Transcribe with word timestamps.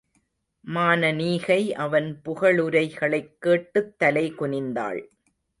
மானனீகை 0.65 1.71
அவன் 1.71 2.21
புகழுரைகளைக் 2.25 3.37
கேட்டுத் 3.39 4.03
தலைகுனிந்தாள். 4.03 5.01